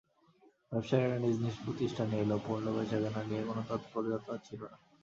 [0.71, 4.77] ব্যবসায়ীরা নিজ নিজ প্রতিষ্ঠানে এলেও পণ্য বেচাকেনা নিয়ে কোনো তৎপরতা ছিল না।